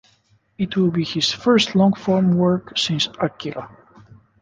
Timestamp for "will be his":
0.75-1.31